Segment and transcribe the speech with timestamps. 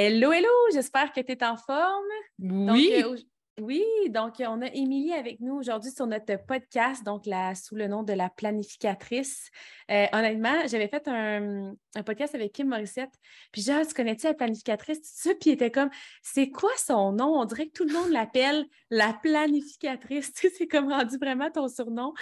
[0.00, 2.06] Hello, hello, j'espère que tu es en forme.
[2.38, 2.92] Oui.
[3.04, 3.16] Euh,
[3.60, 7.88] oui, donc on a Émilie avec nous aujourd'hui sur notre podcast, donc la, sous le
[7.88, 9.50] nom de la planificatrice.
[9.90, 13.12] Euh, honnêtement, j'avais fait un, podcast avec Kim Morissette,
[13.50, 15.90] puis genre, tu connais-tu la planificatrice, tout ça, puis il était comme,
[16.22, 17.40] c'est quoi son nom?
[17.40, 21.50] On dirait que tout le monde l'appelle la planificatrice, tu sais, c'est comme rendu vraiment
[21.50, 22.14] ton surnom.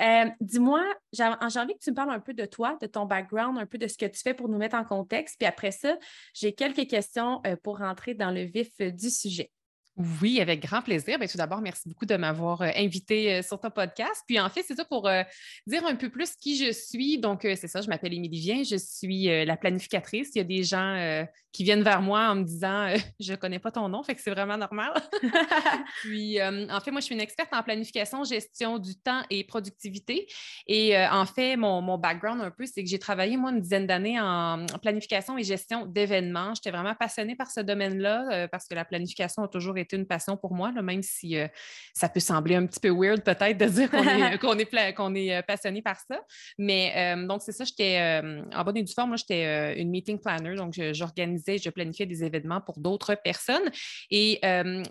[0.00, 3.58] Euh, dis-moi, j'ai envie que tu me parles un peu de toi, de ton background,
[3.58, 5.96] un peu de ce que tu fais pour nous mettre en contexte, puis après ça,
[6.34, 9.50] j'ai quelques questions euh, pour rentrer dans le vif du sujet.
[9.96, 11.18] Oui, avec grand plaisir.
[11.18, 14.22] Bien, tout d'abord, merci beaucoup de m'avoir euh, invité euh, sur ton podcast.
[14.26, 15.22] Puis en fait, c'est ça pour euh,
[15.66, 17.18] dire un peu plus qui je suis.
[17.18, 20.30] Donc, c'est ça, je m'appelle Émilie Vien, je suis la planificatrice.
[20.34, 22.88] Il y a des gens qui viennent vers moi en me disant
[23.20, 24.94] Je ne connais pas ton nom, fait que c'est vraiment normal.
[26.02, 30.26] Puis en fait, moi, je suis une experte en planification, gestion du temps et productivité.
[30.66, 33.86] Et en fait, mon, mon, background un peu, c'est que j'ai travaillé, moi, une dizaine
[33.86, 36.54] d'années en, en, planification et gestion d'événements.
[36.54, 40.06] J'étais vraiment passionnée par ce domaine-là parce que la planification a toujours été été une
[40.06, 41.48] passion pour moi, même si euh,
[41.94, 44.38] ça peut sembler un petit peu weird peut-être de dire qu'on est,
[44.94, 46.20] qu'on est, euh, passionné par ça.
[46.58, 48.20] Mais euh, donc, c'est ça, j'étais
[48.54, 52.24] en bonne et due forme, moi, j'étais une meeting planner, donc j'organisais, je, planifiais des
[52.24, 53.70] événements pour d'autres personnes.
[54.10, 54.40] Et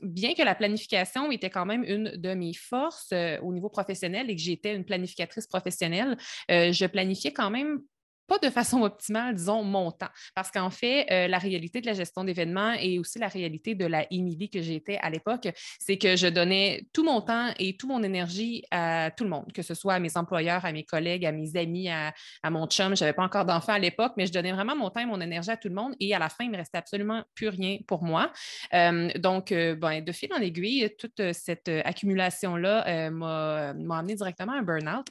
[0.02, 4.36] bien que la planification était quand même une de mes forces au niveau professionnel et
[4.36, 6.18] que j'étais une planificatrice professionnelle,
[6.50, 7.82] je planifiais quand même
[8.28, 10.10] pas de façon optimale, disons, mon temps.
[10.36, 13.86] Parce qu'en fait, euh, la réalité de la gestion d'événements et aussi la réalité de
[13.86, 17.90] la Emily que j'étais à l'époque, c'est que je donnais tout mon temps et toute
[17.90, 21.26] mon énergie à tout le monde, que ce soit à mes employeurs, à mes collègues,
[21.26, 22.14] à mes amis, à,
[22.50, 22.96] mon chum.
[22.96, 25.22] Je n'avais pas encore d'enfant à l'époque, mais je donnais vraiment mon temps et mon
[25.22, 25.94] énergie à tout le monde.
[26.00, 28.32] Et à la fin, il ne me restait absolument plus rien pour moi.
[28.74, 34.58] Euh, donc, euh, ben, de fil en aiguille, toute cette accumulation-là m'a amené directement à
[34.58, 35.08] un burn-out.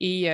[0.00, 0.30] Et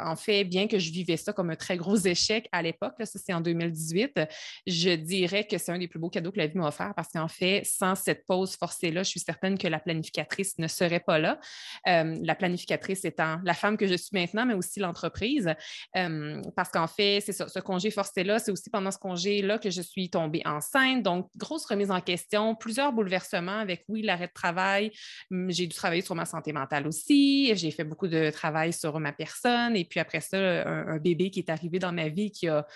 [0.00, 2.94] en fait, bien que je vivais ça comme un très gros gros échecs à l'époque,
[2.98, 4.20] ça c'est en 2018,
[4.66, 7.08] je dirais que c'est un des plus beaux cadeaux que la vie m'a offert parce
[7.08, 11.18] qu'en fait, sans cette pause forcée-là, je suis certaine que la planificatrice ne serait pas
[11.18, 11.38] là.
[11.86, 15.52] Euh, la planificatrice étant la femme que je suis maintenant, mais aussi l'entreprise.
[15.96, 19.82] Euh, parce qu'en fait, c'est ce congé forcé-là, c'est aussi pendant ce congé-là que je
[19.82, 21.02] suis tombée enceinte.
[21.02, 24.90] Donc, grosse remise en question, plusieurs bouleversements avec, oui, l'arrêt de travail.
[25.30, 27.54] Hum, j'ai dû travailler sur ma santé mentale aussi.
[27.56, 29.76] J'ai fait beaucoup de travail sur ma personne.
[29.76, 32.66] Et puis après ça, un bébé qui est arrivé dans ma vie qui a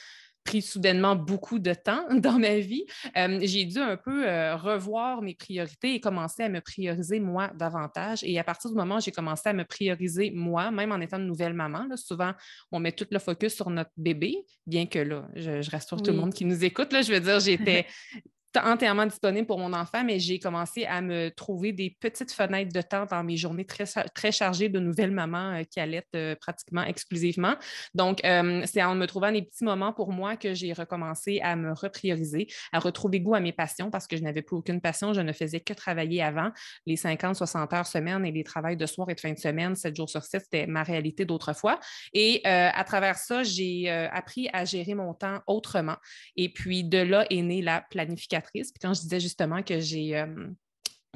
[0.49, 5.21] pris soudainement beaucoup de temps dans ma vie, euh, j'ai dû un peu euh, revoir
[5.21, 8.21] mes priorités et commencer à me prioriser moi davantage.
[8.22, 11.19] Et à partir du moment où j'ai commencé à me prioriser moi, même en étant
[11.19, 12.32] une nouvelle maman, souvent
[12.72, 16.16] on met tout le focus sur notre bébé, bien que là, je, rassure tout le
[16.16, 17.87] monde qui nous écoute, là, je veux dire, j'étais
[18.56, 22.81] entièrement disponible pour mon enfant, mais j'ai commencé à me trouver des petites fenêtres de
[22.81, 26.82] temps dans mes journées très, très chargées de nouvelles mamans euh, qui allaitent euh, pratiquement
[26.82, 27.56] exclusivement.
[27.94, 31.56] Donc, euh, c'est en me trouvant des petits moments pour moi que j'ai recommencé à
[31.56, 35.12] me reprioriser, à retrouver goût à mes passions parce que je n'avais plus aucune passion.
[35.12, 36.50] Je ne faisais que travailler avant.
[36.86, 39.76] Les 50, 60 heures semaine et les travails de soir et de fin de semaine,
[39.76, 41.78] 7 jours sur 7, c'était ma réalité d'autrefois.
[42.15, 45.97] Et à travers ça, j'ai appris à gérer mon temps autrement.
[46.36, 48.38] Et puis, de là est née la planification
[48.72, 50.49] puis quand je disais justement que j'ai euh,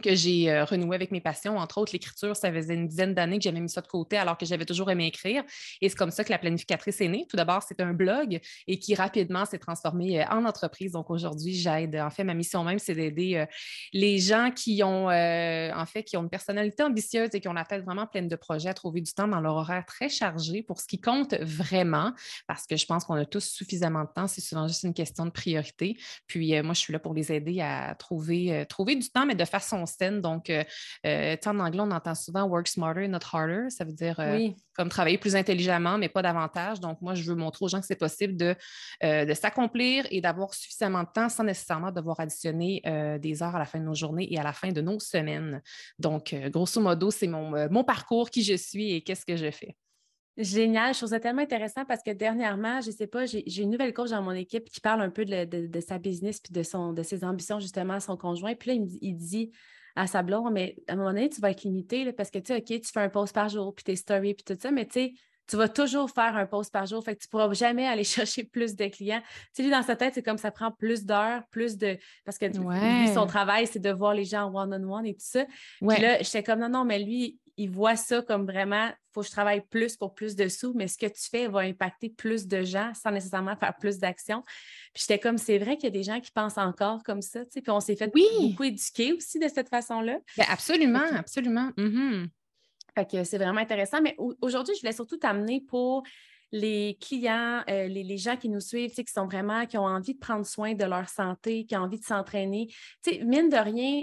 [0.01, 3.39] que j'ai euh, renoué avec mes passions, entre autres l'écriture, ça faisait une dizaine d'années
[3.39, 5.45] que j'avais mis ça de côté alors que j'avais toujours aimé écrire.
[5.81, 7.27] Et c'est comme ça que la planificatrice est née.
[7.29, 10.93] Tout d'abord, c'est un blog et qui rapidement s'est transformé euh, en entreprise.
[10.93, 11.97] Donc aujourd'hui, j'aide.
[11.97, 13.47] En fait, ma mission même, c'est d'aider euh,
[13.93, 17.65] les gens qui ont en fait qui ont une personnalité ambitieuse et qui ont la
[17.65, 20.81] tête vraiment pleine de projets à trouver du temps dans leur horaire très chargé pour
[20.81, 22.13] ce qui compte vraiment,
[22.47, 24.27] parce que je pense qu'on a tous suffisamment de temps.
[24.27, 25.97] C'est souvent juste une question de priorité.
[26.27, 29.45] Puis moi, je suis là pour les aider à trouver, trouver du temps, mais de
[29.45, 29.83] façon
[30.21, 30.65] donc, euh,
[31.07, 33.69] euh en anglais, on entend souvent work smarter, not harder.
[33.69, 36.81] Ça veut dire euh, comme travailler plus intelligemment, mais pas davantage.
[36.81, 38.55] Donc, moi, je veux montrer aux gens que c'est possible de,
[39.03, 42.83] euh, de s'accomplir et d'avoir suffisamment de temps sans nécessairement devoir additionner
[43.21, 45.63] des heures à la fin de nos journées et à la fin de nos semaines.
[45.99, 49.77] Donc, grosso modo, c'est mon, mon parcours, qui je suis et qu'est-ce que je fais.
[50.39, 53.71] Génial, je trouve ça tellement intéressant parce que dernièrement, je ne sais pas, j'ai une
[53.71, 56.95] nouvelle coach dans mon équipe qui parle un peu de, sa business puis de, son,
[56.95, 58.55] de ses ambitions justement à son conjoint.
[58.55, 59.53] Puis là, il, il dit
[59.97, 62.53] à sa blonde, mais à un moment donné, tu vas être limité parce que tu
[62.53, 64.87] sais, OK, tu fais un post par jour, puis tes stories, puis tout ça, mais
[64.87, 65.13] tu sais,
[65.49, 67.03] tu vas toujours faire un post par jour.
[67.05, 69.21] Fait que tu ne pourras jamais aller chercher plus de clients.
[69.21, 71.99] Tu sais, lui, dans sa tête, c'est comme ça prend plus d'heures, plus de.
[72.25, 75.45] Parce que lui, son travail, c'est de voir les gens one-on-one et tout ça.
[75.81, 79.21] Puis là, j'étais comme non, non, mais lui, il voit ça comme vraiment, il faut
[79.21, 82.09] que je travaille plus pour plus de sous, mais ce que tu fais va impacter
[82.09, 84.43] plus de gens sans nécessairement faire plus d'actions.
[84.95, 87.45] Puis j'étais comme, c'est vrai qu'il y a des gens qui pensent encore comme ça,
[87.45, 90.19] tu sais, puis on s'est fait beaucoup éduquer aussi de cette façon-là.
[90.37, 91.71] Ben, absolument, absolument.
[91.77, 92.29] Mm-hmm.
[92.95, 94.01] Fait que c'est vraiment intéressant.
[94.03, 96.03] Mais aujourd'hui, je voulais surtout t'amener pour
[96.53, 100.19] les clients, euh, les, gens qui nous suivent, qui sont vraiment, qui ont envie de
[100.19, 102.67] prendre soin de leur santé, qui ont envie de s'entraîner.
[103.03, 104.03] Tu sais, mine de rien,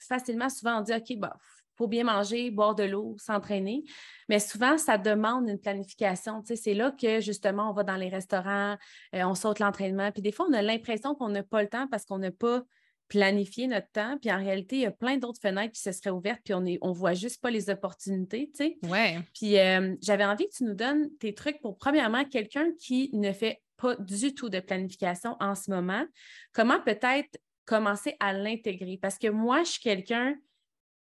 [0.00, 1.36] facilement, souvent, on dit, OK, bah,
[1.76, 3.84] faut bien manger, boire de l'eau, s'entraîner.
[4.28, 6.42] Mais souvent, ça demande une planification.
[6.42, 8.76] Tu sais, c'est là que justement, on va dans les restaurants,
[9.14, 10.10] euh, on saute l'entraînement.
[10.12, 12.62] Puis des fois, on a l'impression qu'on n'a pas le temps parce qu'on n'a pas
[13.08, 14.18] planifier notre temps.
[14.20, 16.60] Puis en réalité, il y a plein d'autres fenêtres qui se seraient ouvertes, puis on
[16.60, 18.78] ne on voit juste pas les opportunités, tu sais.
[18.88, 19.18] Ouais.
[19.34, 23.32] Puis euh, j'avais envie que tu nous donnes tes trucs pour, premièrement, quelqu'un qui ne
[23.32, 26.04] fait pas du tout de planification en ce moment,
[26.52, 28.98] comment peut-être commencer à l'intégrer?
[29.00, 30.34] Parce que moi, je suis quelqu'un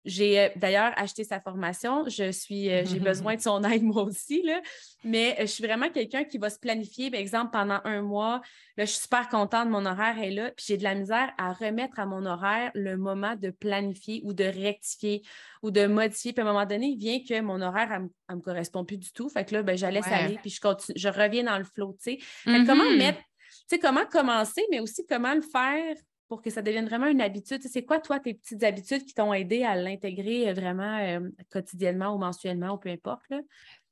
[0.09, 2.07] j'ai euh, d'ailleurs acheté sa formation.
[2.09, 4.61] Je suis, euh, j'ai besoin de son aide moi aussi, là.
[5.03, 8.41] mais euh, je suis vraiment quelqu'un qui va se planifier, par exemple, pendant un mois.
[8.77, 11.53] Là, je suis super contente, mon horaire est là, puis j'ai de la misère à
[11.53, 15.21] remettre à mon horaire le moment de planifier ou de rectifier
[15.61, 16.33] ou de modifier.
[16.33, 19.11] Puis à un moment donné, il vient que mon horaire, elle, me correspond plus du
[19.11, 19.29] tout.
[19.29, 21.95] Fait que là, ben, je laisse aller, puis je, continue, je reviens dans le flow,
[22.03, 22.19] tu sais.
[22.45, 22.97] Comment mm-hmm.
[22.97, 25.95] mettre, tu sais, comment commencer, mais aussi comment le faire
[26.29, 27.61] pour que ça devienne vraiment une habitude?
[27.63, 31.19] C'est quoi, toi, tes petites habitudes qui t'ont aidé à l'intégrer euh, vraiment euh,
[31.51, 33.33] quotidiennement ou mensuellement ou peu importe?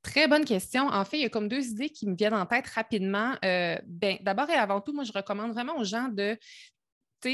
[0.04, 0.88] Très bonne question.
[0.88, 3.34] En fait, il y a comme deux idées qui me viennent en tête rapidement.
[3.44, 6.38] Euh, ben, D'abord et avant tout, moi, je recommande vraiment aux gens de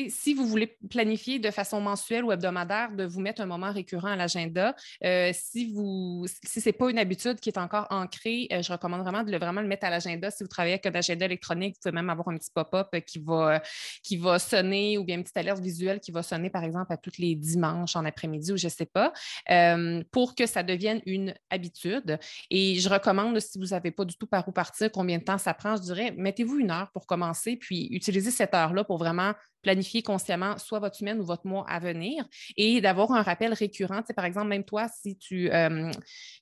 [0.10, 4.10] si vous voulez planifier de façon mensuelle ou hebdomadaire, de vous mettre un moment récurrent
[4.10, 4.76] à l'agenda.
[5.04, 8.72] Euh, si vous, si ce n'est pas une habitude qui est encore ancrée, euh, je
[8.72, 10.32] recommande vraiment de le, vraiment le mettre à l'agenda.
[10.32, 13.20] Si vous travaillez avec un agenda électronique, vous pouvez même avoir un petit pop-up qui
[13.20, 13.62] va,
[14.04, 16.98] qui va sonner ou bien une petite alerte visuelle qui va sonner, par exemple, à
[16.98, 19.14] tous les dimanches en après-midi ou je ne sais pas,
[19.50, 22.18] euh, pour que ça devienne une habitude.
[22.50, 25.38] Et je recommande, si vous n'avez pas du tout par où partir, combien de temps
[25.38, 29.34] ça prend, je dirais, mettez-vous une heure pour commencer, puis utilisez cette heure-là pour vraiment
[29.64, 32.26] planifier consciemment soit votre semaine ou votre mois à venir
[32.58, 34.02] et d'avoir un rappel récurrent.
[34.16, 35.92] Par exemple, même toi, si tu, euh,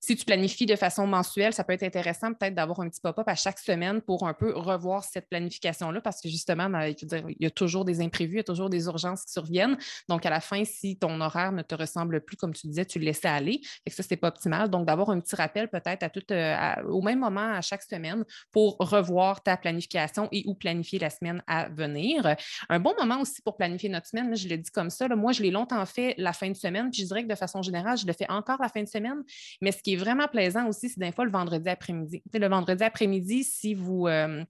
[0.01, 3.27] si tu planifies de façon mensuelle, ça peut être intéressant peut-être d'avoir un petit pop-up
[3.27, 7.45] à chaque semaine pour un peu revoir cette planification-là parce que justement, ben, il y
[7.45, 9.77] a toujours des imprévus, il y a toujours des urgences qui surviennent.
[10.09, 12.99] Donc, à la fin, si ton horaire ne te ressemble plus, comme tu disais, tu
[12.99, 13.61] le laissais aller.
[13.85, 14.69] Et ça, ce n'est pas optimal.
[14.69, 18.25] Donc, d'avoir un petit rappel peut-être à tout, euh, au même moment à chaque semaine
[18.51, 22.35] pour revoir ta planification et ou planifier la semaine à venir.
[22.69, 24.35] Un bon moment aussi pour planifier notre semaine.
[24.35, 25.07] je le dis comme ça.
[25.09, 27.61] moi, je l'ai longtemps fait la fin de semaine, puis je dirais que de façon
[27.61, 29.23] générale, je le fais encore la fin de semaine.
[29.61, 32.23] Mais ce qui est vraiment plaisant aussi, c'est des fois le vendredi après-midi.
[32.33, 34.07] Le vendredi après-midi, si vous.
[34.07, 34.43] Euh,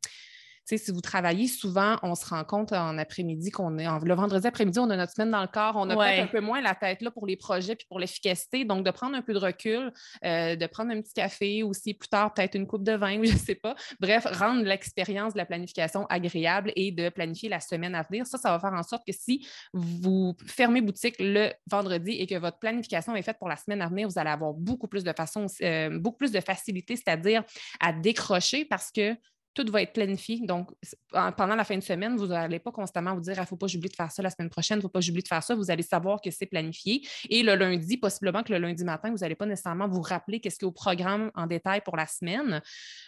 [0.78, 3.88] si vous travaillez souvent, on se rend compte en après-midi qu'on est.
[4.04, 6.42] le vendredi après-midi, on a notre semaine dans le corps, on a peut-être un peu
[6.42, 8.66] moins la tête là pour les projets puis pour l'efficacité.
[8.66, 9.92] Donc, de prendre un peu de recul,
[10.26, 13.26] euh, de prendre un petit café aussi plus tard, peut-être une coupe de vin ou
[13.26, 13.76] je ne sais pas.
[14.00, 18.26] Bref, rendre l'expérience de la planification agréable et de planifier la semaine à venir.
[18.26, 22.36] Ça, ça va faire en sorte que si vous fermez boutique le vendredi et que
[22.36, 25.14] votre planification est faite pour la semaine à venir, vous allez avoir beaucoup plus de
[25.14, 27.44] façon, euh, beaucoup plus de facilité, c'est-à-dire
[27.80, 29.16] à décrocher parce que
[29.54, 30.40] tout va être planifié.
[30.42, 30.72] Donc,
[31.12, 33.58] pendant la fin de semaine, vous n'allez pas constamment vous dire il ah, ne faut
[33.58, 35.44] pas j'oublie de faire ça la semaine prochaine, il ne faut pas j'oublie de faire
[35.44, 35.56] ça.
[35.56, 37.02] Vous allez savoir que c'est planifié.
[37.30, 40.58] Et le lundi, possiblement que le lundi matin, vous n'allez pas nécessairement vous rappeler qu'est-ce
[40.58, 42.62] qui est au programme en détail pour la semaine,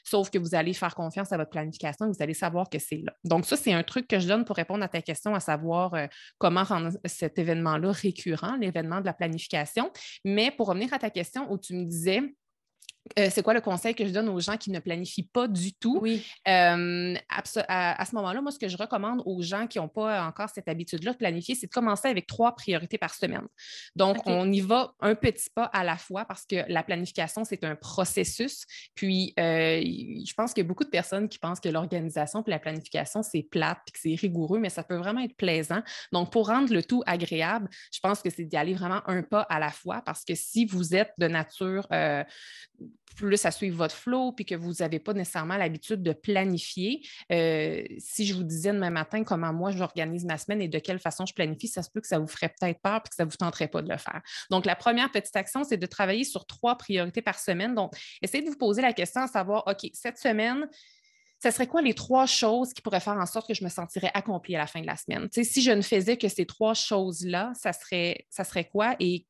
[0.03, 3.01] sauf que vous allez faire confiance à votre planification et vous allez savoir que c'est
[3.05, 3.13] là.
[3.23, 5.93] Donc, ça, c'est un truc que je donne pour répondre à ta question, à savoir
[5.93, 6.07] euh,
[6.37, 9.91] comment rendre cet événement-là récurrent, l'événement de la planification.
[10.25, 12.35] Mais pour revenir à ta question où tu me disais,
[13.19, 15.73] euh, c'est quoi le conseil que je donne aux gens qui ne planifient pas du
[15.73, 15.99] tout?
[16.01, 16.25] Oui.
[16.47, 20.49] Euh, à, ce moment-là, moi, ce que je recommande aux gens qui n'ont pas encore
[20.49, 23.45] cette habitude-là de planifier, c'est de commencer avec trois priorités par semaine.
[23.95, 27.63] Donc, on y va un petit pas à la fois parce que la planification, c'est
[27.63, 28.65] un processus.
[28.95, 32.51] Puis, euh, je pense qu'il y a beaucoup de personnes qui pensent que l'organisation puis
[32.51, 35.83] la planification, c'est plate puis que c'est rigoureux, mais ça peut vraiment être plaisant.
[36.13, 39.41] Donc, pour rendre le tout agréable, je pense que c'est d'y aller vraiment un pas
[39.41, 41.85] à la fois parce que si vous êtes de nature
[43.15, 47.05] plus à suivre votre flow, puis que vous n'avez pas nécessairement l'habitude de planifier.
[47.31, 50.99] Euh, si je vous disais demain matin comment moi j'organise ma semaine et de quelle
[50.99, 53.25] façon je planifie, ça se peut que ça vous ferait peut-être peur et que ça
[53.25, 54.21] ne vous tenterait pas de le faire.
[54.49, 57.75] Donc, la première petite action, c'est de travailler sur trois priorités par semaine.
[57.75, 60.67] Donc, essayez de vous poser la question à savoir, OK, cette semaine,
[61.41, 64.11] ce serait quoi les trois choses qui pourraient faire en sorte que je me sentirais
[64.13, 65.27] accomplie à la fin de la semaine?
[65.31, 68.95] si je ne faisais que ces trois choses-là, ça serait, ça serait quoi?
[68.99, 69.25] Et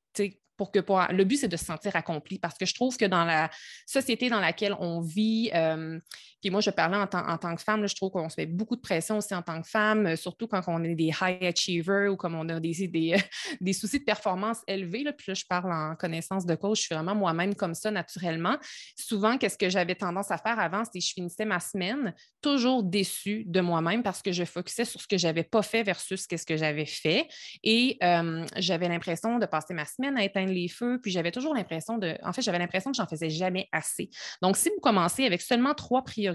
[0.57, 0.79] pour que
[1.11, 2.39] le but, c'est de se sentir accompli.
[2.39, 3.49] Parce que je trouve que dans la
[3.85, 5.99] société dans laquelle on vit, euh,
[6.43, 8.81] puis moi, je parlais en, tant que femme, je trouve qu'on se met beaucoup de
[8.81, 12.17] pression aussi en tant que femme, euh, surtout quand on est des high achievers ou
[12.17, 12.89] comme on a des,
[13.61, 15.03] des, soucis de performance élevés.
[15.03, 17.91] Là, puis là, je parle en connaissance de cause, je suis vraiment moi-même comme ça
[17.91, 18.57] naturellement.
[18.97, 22.83] Souvent, qu'est-ce que j'avais tendance à faire avant, c'était que je finissais ma semaine toujours
[22.83, 26.27] déçue de moi-même parce que je focusais sur ce que je n'avais pas fait versus
[26.29, 27.29] ce que j'avais fait.
[27.63, 31.55] Et euh, j'avais l'impression de passer ma semaine à éteindre les feux, puis j'avais toujours
[31.55, 32.17] l'impression de.
[32.21, 34.09] En fait, j'avais l'impression que j'en faisais jamais assez.
[34.41, 36.32] Donc, si vous commencez avec seulement trois priorités,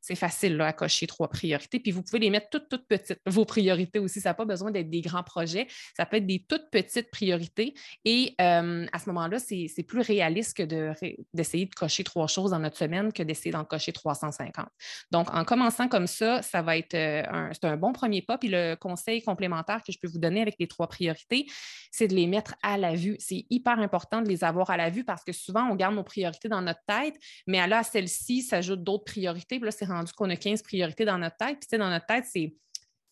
[0.00, 3.44] c'est facile à cocher trois priorités, puis vous pouvez les mettre toutes, toutes petites, vos
[3.44, 4.20] priorités aussi.
[4.20, 7.74] Ça n'a pas besoin d'être des grands projets, ça peut être des toutes petites priorités.
[8.04, 10.62] Et euh, à ce moment-là, c'est plus réaliste que
[11.32, 14.66] d'essayer de, cocher trois choses dans notre semaine que d'essayer d'en cocher 350.
[15.10, 18.38] Donc, en commençant comme ça, ça va être euh, un, un bon premier pas.
[18.38, 21.46] Puis le conseil complémentaire que je peux vous donner avec les trois priorités,
[21.90, 23.16] c'est de les mettre à la vue.
[23.18, 26.04] C'est hyper important de les avoir à la vue parce que souvent, on garde nos
[26.04, 27.14] priorités dans notre tête,
[27.46, 29.21] mais là, à celle-ci s'ajoutent d'autres priorités.
[29.48, 31.58] Puis là, c'est rendu qu'on a 15 priorités dans notre tête.
[31.60, 32.54] Puis, dans notre tête, c'est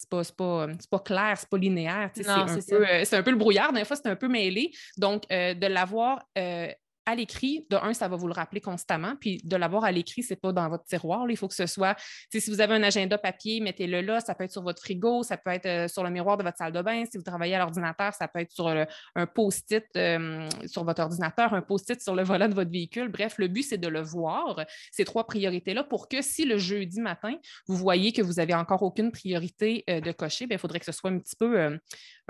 [0.00, 2.10] c'est pas, pas, pas, clair, c'est pas linéaire.
[2.14, 3.70] C'est un, euh, un, peu le brouillard.
[3.70, 4.72] Des fois, c'est un peu mêlé.
[4.96, 6.68] Donc, euh, de l'avoir euh,
[7.10, 9.14] à l'écrit, de un, ça va vous le rappeler constamment.
[9.20, 11.28] Puis de l'avoir à l'écrit, ce n'est pas dans votre tiroir.
[11.28, 11.96] Il faut que ce soit,
[12.30, 14.20] si vous avez un agenda papier, mettez-le là.
[14.20, 16.56] Ça peut être sur votre frigo, ça peut être euh, sur le miroir de votre
[16.56, 17.04] salle de bain.
[17.10, 21.52] Si vous travaillez à l'ordinateur, ça peut être sur un post-it euh, sur votre ordinateur,
[21.54, 23.08] un post-it sur le volant de votre véhicule.
[23.08, 27.00] Bref, le but, c'est de le voir, ces trois priorités-là, pour que si le jeudi
[27.00, 27.34] matin,
[27.66, 30.86] vous voyez que vous n'avez encore aucune priorité euh, de cocher, ben, il faudrait que
[30.86, 31.78] ce soit un petit peu,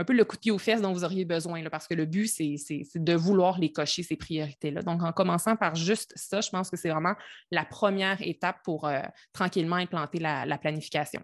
[0.01, 2.07] un peu le coup de pied aux fesses dont vous auriez besoin, parce que le
[2.07, 2.57] but, c'est
[2.95, 6.77] de vouloir les cocher, ces priorités donc, en commençant par juste ça, je pense que
[6.77, 7.15] c'est vraiment
[7.51, 9.01] la première étape pour euh,
[9.33, 11.23] tranquillement implanter la, planification.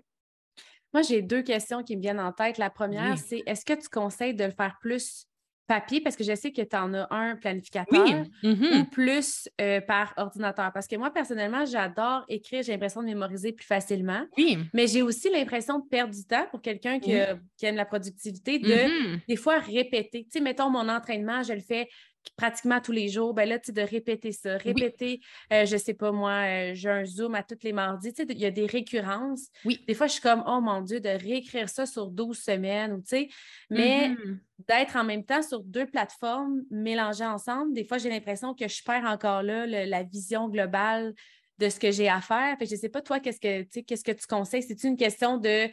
[0.92, 2.58] Moi, j'ai deux questions qui me viennent en tête.
[2.58, 5.26] La première, c'est est-ce que tu conseilles de le faire plus
[5.66, 8.80] papier parce que je sais que tu en as un planificateur mm-hmm.
[8.80, 10.72] ou plus euh, par ordinateur.
[10.72, 14.24] Parce que moi, personnellement, j'adore écrire, j'ai l'impression de mémoriser plus facilement.
[14.36, 14.58] Oui.
[14.72, 18.68] Mais j'ai aussi l'impression de perdre du temps pour quelqu'un qui, aime la productivité, de
[18.68, 19.20] mm-hmm.
[19.28, 20.24] des fois répéter.
[20.24, 21.88] Tu sais, mettons mon entraînement, je le fais
[22.36, 25.94] pratiquement tous les jours, ben là, tu de répéter ça, répéter, je euh, je sais
[25.94, 28.50] pas moi, euh, j'ai un Zoom à tous les mardis, tu sais, il y a
[28.50, 29.48] des récurrences.
[29.64, 29.82] Oui.
[29.86, 32.98] Des fois, je suis comme, oh mon Dieu, de réécrire ça sur 12 semaines, ou
[32.98, 33.28] tu sais,
[33.70, 34.38] mais mm-hmm.
[34.68, 38.82] d'être en même temps sur deux plateformes mélangées ensemble, des fois, j'ai l'impression que je
[38.82, 41.14] perds encore là la vision globale
[41.58, 42.56] de ce que j'ai à faire.
[42.58, 44.62] Fait je sais pas, toi, qu'est-ce que, qu'est-ce que tu conseilles?
[44.62, 45.68] C'est une question de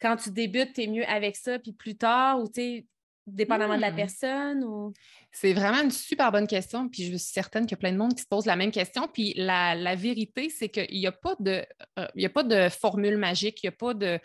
[0.00, 2.86] quand tu débutes, tu es mieux avec ça, puis plus tard, ou tu
[3.28, 3.96] dépendamment de la hmm.
[3.96, 4.92] personne ou...
[5.30, 7.98] C'est vraiment une super bonne question, puis je suis certaine qu'il y a plein de
[7.98, 9.08] monde qui se pose la même question.
[9.12, 11.64] Puis la, vérité, c'est qu'il n'y a, pas de,
[11.98, 14.18] euh, a pas de formule magique, il n'y a pas de...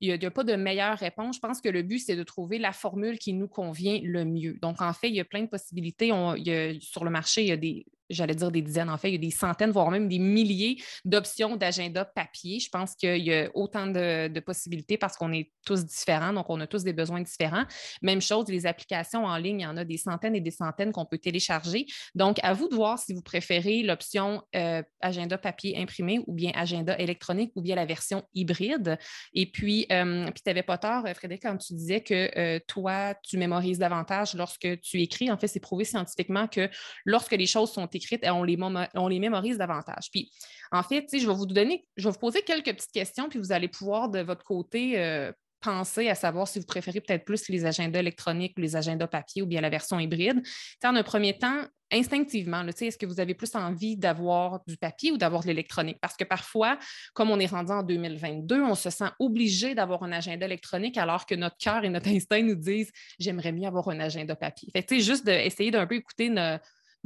[0.00, 1.34] Il n'y a, pas de meilleure réponse.
[1.36, 4.56] Je pense que le but, c'est de trouver la formule qui nous convient le mieux.
[4.62, 6.12] Donc, en fait, il y a plein de possibilités.
[6.12, 6.36] On,
[6.80, 9.16] sur le marché, il y a des, j'allais dire des dizaines, en fait, il y
[9.16, 12.60] a des centaines, voire même des milliers d'options d'agenda papier.
[12.60, 16.60] Je pense qu'il y a autant de, possibilités parce qu'on est tous différents, donc on
[16.60, 17.64] a tous des besoins différents.
[18.02, 20.92] Même chose, les applications en ligne, il y en a des centaines et des centaines
[20.92, 21.86] qu'on peut télécharger.
[22.14, 26.52] Donc, à vous de voir si vous préférez l'option euh, agenda papier imprimé ou bien
[26.54, 28.98] agenda électronique ou bien la version hybride.
[29.34, 33.14] Et puis, euh, puis tu n'avais pas tort, Frédéric, quand tu disais que euh, toi,
[33.22, 35.30] tu mémorises davantage lorsque tu écris.
[35.30, 36.70] En fait, c'est prouvé scientifiquement que
[37.04, 38.58] lorsque les choses sont écrites et on les,
[38.94, 40.10] on les mémorise davantage.
[40.10, 40.30] Puis,
[40.72, 43.52] en fait, je vais vous donner, je vais vous poser quelques petites questions, puis vous
[43.52, 47.64] allez pouvoir de votre côté euh, penser à savoir si vous préférez peut-être plus les
[47.64, 50.42] agendas électroniques ou les agendas papier ou bien la version hybride.
[50.84, 55.16] en un premier temps, instinctivement, est-ce que vous avez plus envie d'avoir du papier ou
[55.16, 55.98] d'avoir de l'électronique?
[56.00, 56.78] Parce que parfois,
[57.14, 61.26] comme on est rendu en 2022, on se sent obligé d'avoir un agenda électronique alors
[61.26, 64.70] que notre cœur et notre instinct nous disent j'aimerais mieux avoir un agenda papier.
[64.72, 66.58] Fait juste d'essayer d'un peu écouter nos,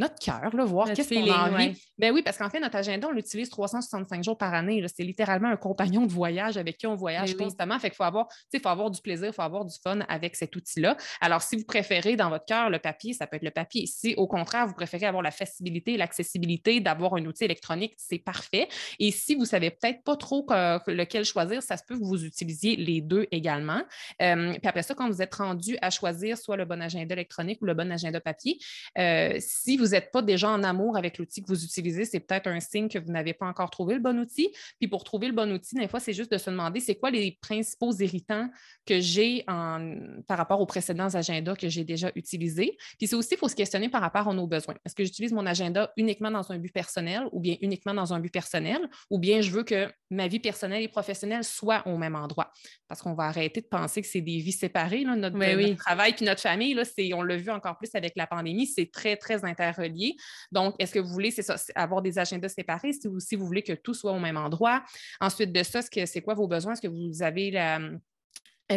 [0.03, 1.81] notre cœur, voir qu'est-ce qu'on a envie.
[1.99, 4.85] Ben oui, parce qu'en fait, notre agenda, on l'utilise 365 jours par année.
[4.95, 7.79] C'est littéralement un compagnon de voyage avec qui on voyage constamment.
[7.79, 8.29] Fait qu'il faut avoir,
[8.63, 10.97] faut avoir du plaisir, il faut avoir du fun avec cet outil-là.
[11.21, 13.87] Alors, si vous préférez dans votre cœur le papier, ça peut être le papier.
[13.87, 18.69] Si au contraire, vous préférez avoir la facilité, l'accessibilité d'avoir un outil électronique, c'est parfait.
[18.99, 20.47] Et si vous ne savez peut-être pas trop
[20.87, 23.83] lequel choisir, ça se peut que vous utilisiez les deux également.
[24.21, 27.61] Euh, puis après ça, quand vous êtes rendu à choisir soit le bon agenda électronique
[27.63, 28.59] ou le bon agenda papier,
[28.99, 32.47] euh, si vous n'êtes pas déjà en amour avec l'outil que vous utilisez, c'est peut-être
[32.47, 34.51] un signe que vous n'avez pas encore trouvé le bon outil.
[34.79, 37.11] Puis pour trouver le bon outil, des fois, c'est juste de se demander c'est quoi
[37.11, 38.49] les principaux irritants
[38.87, 42.77] que j'ai par rapport aux précédents agendas que j'ai déjà utilisés?
[42.99, 44.75] Puis c'est aussi, il faut se questionner par rapport à nos besoins.
[44.85, 48.21] Est-ce que j'utilise mon agenda uniquement dans un but personnel ou bien uniquement dans un
[48.21, 48.89] but personnel?
[49.11, 52.53] Ou bien je veux que ma vie personnelle et professionnelle soient au même endroit?
[52.89, 55.37] Parce qu'on va arrêter de penser que c'est des vies séparées, notre,
[55.77, 56.75] travail puis notre famille.
[56.75, 56.83] Là,
[57.15, 60.17] on l'a vu encore plus avec la pandémie, c'est très, très interrelié.
[60.51, 61.35] Donc, est-ce que vous voulez,
[61.75, 64.83] avoir des agendas séparés si vous, si vous voulez que tout soit au même endroit?
[65.21, 66.73] Ensuite de ça, c'est quoi vos besoins?
[66.75, 67.81] Est-ce que vous avez la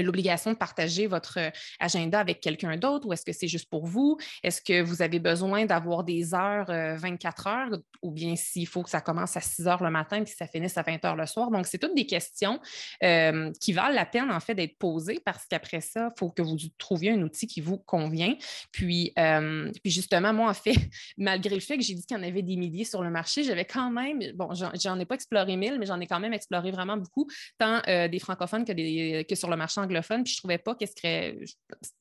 [0.02, 1.50] l'obligation de partager votre euh,
[1.80, 4.18] agenda avec quelqu'un d'autre ou est-ce que c'est juste pour vous?
[4.44, 8.84] Est-ce que vous avez besoin d'avoir des heures 24 euh, heures ou bien s'il faut
[8.84, 11.16] que ça commence à 6 heures le matin et que ça finisse à 20 heures
[11.16, 11.52] le soir?
[11.52, 12.60] Donc, c'est toutes des questions
[13.02, 16.58] qui valent la peine en fait d'être posées parce qu'après ça, il faut que vous
[16.78, 18.36] trouviez un outil qui vous convient.
[18.72, 20.76] Puis, puis justement, moi, en fait,
[21.18, 23.44] malgré le fait que j'ai dit qu'il y en avait des milliers sur le marché,
[23.44, 26.72] j'avais quand même, bon, j'en ai pas exploré mille, mais j'en ai quand même exploré
[26.72, 30.58] vraiment beaucoup, tant des francophones que, des, que sur le marché anglophone, puis je trouvais
[30.58, 31.46] pas qu'est-ce que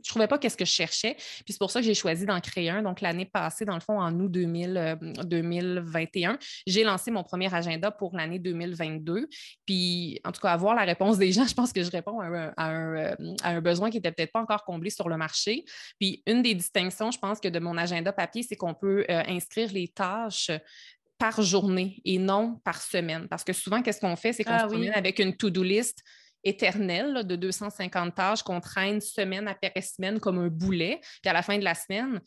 [0.05, 1.15] je trouvais pas qu'est-ce que je cherchais.
[1.15, 2.83] Puis c'est pour ça que j'ai choisi d'en créer un.
[2.83, 6.37] Donc l'année passée, dans le fond, en août 2021, euh,
[6.67, 9.29] j'ai lancé mon premier agenda pour l'année 2022.
[9.67, 12.27] Puis en tout cas, avoir la réponse des gens, je pense que je réponds à
[12.57, 15.65] un, euh, besoin qui n'était peut-être pas encore comblé sur le marché.
[15.99, 19.23] Puis une des distinctions, je pense que de mon agenda papier, c'est qu'on peut euh,
[19.29, 20.51] inscrire les tâches
[21.19, 23.29] par journée et non par semaine.
[23.29, 24.33] Parce que souvent, qu'est-ce qu'on fait?
[24.33, 26.03] C'est qu'on ah se promène avec une to-do list
[26.45, 31.01] éternel de 250 tâches qu'on traîne semaine après semaine comme un boulet.
[31.23, 32.21] Puis à la fin de la semaine,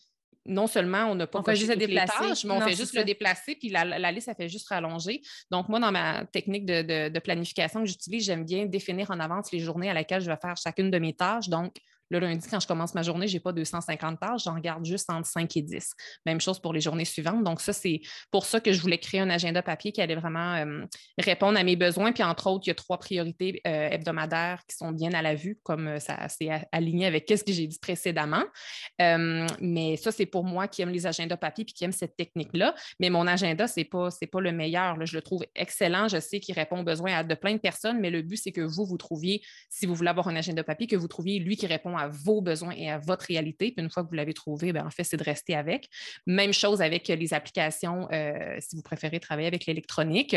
[0.47, 3.55] non seulement on n'a pas fait juste les tâches, mais on fait juste le déplacer,
[3.55, 5.21] puis la, liste, ça fait juste rallonger.
[5.51, 9.51] Donc, moi, dans ma technique de, de planification que j'utilise, j'aime bien définir en avance
[9.51, 11.49] les journées à laquelle je vais faire chacune de mes tâches.
[11.49, 11.75] Donc,
[12.09, 15.09] le lundi, quand je commence ma journée, je n'ai pas 250 tâches, j'en garde juste
[15.09, 15.93] entre 5 et 10.
[16.25, 17.43] Même chose pour les journées suivantes.
[17.43, 20.55] Donc, ça, c'est pour ça que je voulais créer un agenda papier qui allait vraiment
[20.55, 20.85] euh,
[21.17, 22.11] répondre à mes besoins.
[22.11, 25.35] Puis, entre autres, il y a trois priorités euh, hebdomadaires qui sont bien à la
[25.35, 28.43] vue, comme euh, ça c'est aligné avec ce que j'ai dit précédemment.
[28.99, 32.73] mais ça, c'est pour moi qui aime les agendas papier puis qui aime cette technique-là.
[32.99, 34.97] Mais mon agenda, ce n'est pas, pas le meilleur.
[35.05, 36.07] Je le trouve excellent.
[36.07, 38.61] Je sais qu'il répond aux besoins de plein de personnes, mais le but, c'est que
[38.61, 41.67] vous, vous trouviez, si vous voulez avoir un agenda papier, que vous trouviez lui qui
[41.67, 43.71] répond à vos besoins et à votre réalité.
[43.71, 45.89] Puis une fois que vous l'avez trouvé, bien, en fait, c'est de rester avec.
[46.25, 50.35] Même chose avec les applications, euh, si vous préférez travailler avec l'électronique.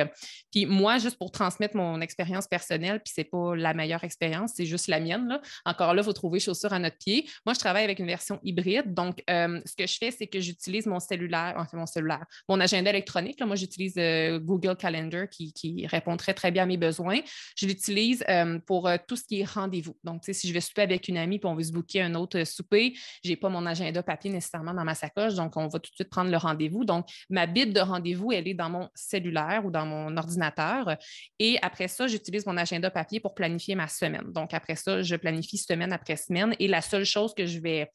[0.53, 4.67] Puis moi, juste pour transmettre mon expérience personnelle, puis c'est pas la meilleure expérience, c'est
[4.67, 5.29] juste la mienne.
[5.29, 5.41] Là.
[5.65, 7.29] Encore là, il faut trouver chaussures à notre pied.
[7.47, 8.95] Moi, je travaille avec une version hybride.
[8.95, 12.61] Donc, euh, ce que je fais, c'est que j'utilise mon cellulaire, enfin mon cellulaire, mon
[12.61, 13.39] agenda électronique.
[13.41, 15.53] Là, moi, j'utilise euh, Google Calendar qui,
[15.87, 17.21] répond très, très bien à mes besoins.
[17.57, 18.25] Je l'utilise
[18.67, 19.97] pour tout ce qui est rendez-vous.
[20.05, 22.95] Donc, si je vais souper avec une amie, on veut se booker un autre souper.
[23.25, 25.95] Je n'ai pas mon agenda papier nécessairement dans ma sacoche, donc on va tout de
[25.95, 26.85] suite prendre le rendez-vous.
[26.85, 30.97] Donc, ma bite de rendez-vous, elle est dans mon cellulaire ou dans mon ordinateur.
[31.39, 34.31] Et après ça, j'utilise mon agenda papier pour planifier ma semaine.
[34.33, 36.55] Donc, après ça, je planifie semaine après semaine.
[36.59, 37.91] Et la seule chose que je vais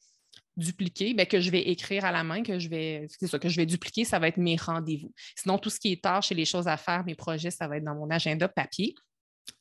[0.56, 3.56] dupliquer, bien, que je vais écrire à la main, que je vais, ça, que je
[3.56, 5.12] vais dupliquer, ça va être mes rendez-vous.
[5.36, 7.76] Sinon, tout ce qui est tâches et les choses à faire, mes projets, ça va
[7.76, 8.94] être dans mon agenda papier.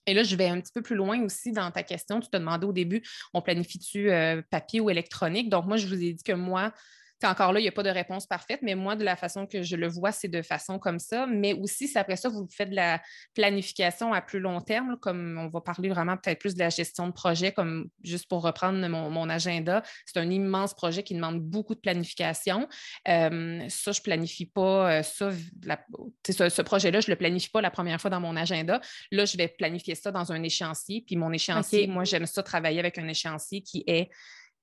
[0.08, 2.20] Et là, je vais un petit peu plus loin aussi dans ta question.
[2.20, 5.50] Tu te demandais au début, on planifie-tu euh, papier ou électronique?
[5.50, 6.74] Donc, moi, je vous ai dit que moi,
[7.24, 9.64] encore là, il n'y a pas de réponse parfaite, mais moi, de la façon que
[9.64, 11.26] je le vois, c'est de façon comme ça.
[11.26, 13.02] Mais aussi, c'est après ça, vous faites de la
[13.34, 17.08] planification à plus long terme, comme on va parler vraiment peut-être plus de la gestion
[17.08, 19.82] de projet, comme juste pour reprendre mon, agenda.
[20.06, 22.68] C'est un immense projet qui demande beaucoup de planification.
[23.08, 25.32] Euh, ça, je ne planifie pas euh, ça.
[25.32, 28.82] ce, projet-là, je ne le planifie pas la première fois dans mon agenda.
[29.12, 31.04] Là, je vais planifier ça dans un échéancier.
[31.08, 34.10] Puis mon échéancier, moi, j'aime ça travailler avec un échéancier qui est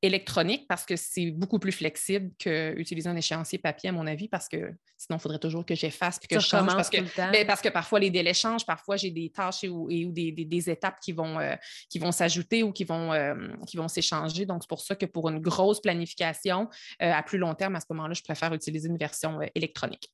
[0.02, 4.48] électronique parce que c'est beaucoup plus flexible qu'utiliser un échéancier papier, à mon avis, parce
[4.48, 6.66] que sinon, il faudrait toujours que j'efface puis que je change.
[6.66, 7.00] Parce que,
[7.32, 10.98] ben, parce que parfois, les délais changent, parfois, j'ai des tâches et, ou, des, étapes
[11.00, 11.54] qui vont, euh,
[12.00, 13.34] vont s'ajouter ou qui vont, euh,
[13.74, 14.44] vont s'échanger.
[14.44, 16.68] Donc, c'est pour ça que pour une grosse planification
[17.00, 20.12] euh, à plus long terme, à ce moment-là, je préfère utiliser une version électronique.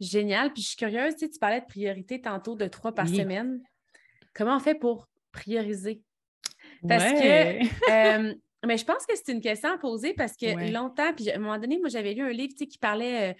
[0.00, 0.52] Génial.
[0.52, 3.60] Puis je suis curieuse, tu, tu parlais de priorité tantôt de trois par semaine.
[4.34, 6.02] Comment on fait pour prioriser?
[6.86, 11.30] Parce que mais je pense que c'est une question à poser parce que longtemps, puis
[11.30, 13.34] à un moment donné, moi, j'avais lu un livre qui parlait euh,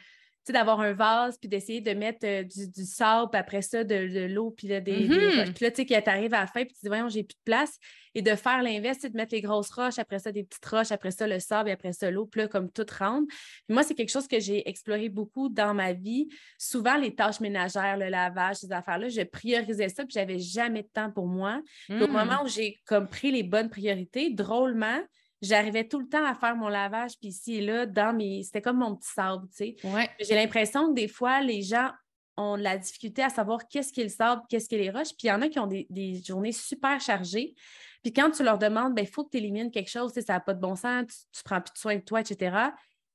[0.52, 4.50] d'avoir un vase, puis d'essayer de mettre euh, du, sable, puis après ça, de, l'eau,
[4.50, 5.52] puis là, des, mm-hmm.
[5.52, 7.44] Puis là, tu sais, arrives à la fin, puis tu dis, voyons, j'ai plus de
[7.44, 7.78] place.
[8.14, 11.10] Et de faire l'inverse, de mettre les grosses roches, après ça, des petites roches, après
[11.10, 13.32] ça, le sable, et après ça, l'eau, puis là, comme tout rentre.
[13.68, 16.28] moi, c'est quelque chose que j'ai exploré beaucoup dans ma vie.
[16.58, 20.88] Souvent, les tâches ménagères, le lavage, ces affaires-là, je priorisais ça, puis j'avais jamais de
[20.88, 21.60] temps pour moi.
[21.90, 22.10] au mm.
[22.10, 25.00] moment où j'ai comme pris les bonnes priorités, drôlement,
[25.42, 28.42] j'arrivais tout le temps à faire mon lavage, puis ici et là, dans mes.
[28.42, 29.76] C'était comme mon petit sable, tu sais.
[29.84, 30.10] Ouais.
[30.20, 31.90] J'ai l'impression que des fois, les gens
[32.36, 35.08] ont de la difficulté à savoir qu'est-ce qu'ils savent, qu'est-ce qu'ils les roches.
[35.08, 37.54] Puis il y en a qui ont des, journées super chargées.
[38.02, 40.40] Puis quand tu leur demandes, il ben, faut que tu élimines quelque chose, ça n'a
[40.40, 42.56] pas de bon sens, tu, ne prends plus de soin de toi, etc.,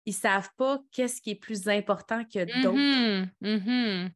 [0.05, 2.77] ils ne savent pas qu'est-ce qui est plus important que d'autres.
[2.77, 3.29] Mm-hmm.
[3.41, 4.11] Mm-hmm.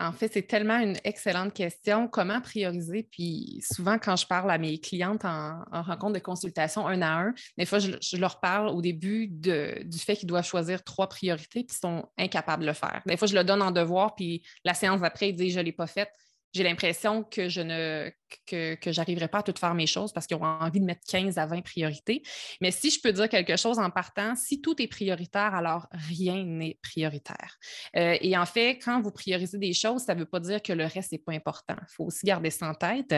[0.00, 2.06] En fait, c'est tellement une excellente question.
[2.08, 3.08] Comment prioriser?
[3.10, 7.34] Puis souvent, quand je parle à mes clientes en, rencontre de consultation un à un,
[7.56, 11.76] des fois, je, leur parle au début du fait qu'ils doivent choisir trois priorités, puis
[11.76, 13.02] sont incapables de le faire.
[13.06, 15.64] Des fois, je le donne en devoir, puis la séance d'après, ils disent Je ne
[15.64, 16.10] l'ai pas faite
[16.52, 18.10] j'ai l'impression que je ne
[18.46, 21.00] que, que j'arriverai pas à tout faire mes choses parce qu'ils ont envie de mettre
[21.08, 22.22] 15 à 20 priorités.
[22.60, 26.44] Mais si je peux dire quelque chose en partant, si tout est prioritaire, alors rien
[26.44, 27.56] n'est prioritaire.
[27.96, 30.72] Euh, et en fait, quand vous priorisez des choses, ça ne veut pas dire que
[30.72, 31.76] le reste n'est pas important.
[31.80, 33.14] Il faut aussi garder ça en tête.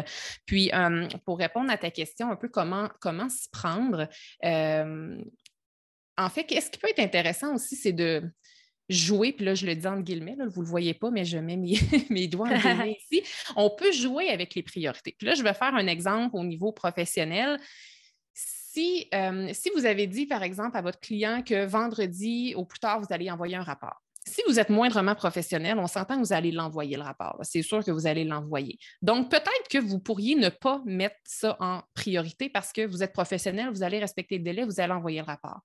[0.46, 4.08] Puis, euh, pour répondre à ta question, un peu comment, comment s'y prendre,
[4.44, 5.18] euh,
[6.16, 8.22] en fait, ce qui peut être intéressant aussi, c'est de
[8.90, 11.38] jouer, puis là, je le dis en guillemets, vous ne le voyez pas, mais je
[11.38, 13.22] mets mes, doigts en guillemets ici.
[13.56, 15.14] On peut jouer avec les priorités.
[15.16, 17.58] Puis là, je vais faire un exemple au niveau professionnel.
[18.34, 22.80] Si, euh, si vous avez dit, par exemple, à votre client que vendredi, au plus
[22.80, 24.02] tard, vous allez envoyer un rapport.
[24.26, 27.38] Si vous êtes moindrement professionnel, on s'entend que vous allez l'envoyer le rapport.
[27.42, 28.78] C'est sûr que vous allez l'envoyer.
[29.00, 33.12] Donc, peut-être que vous pourriez ne pas mettre ça en priorité parce que vous êtes
[33.12, 35.60] professionnel, vous allez respecter le délai, vous allez envoyer le rapport.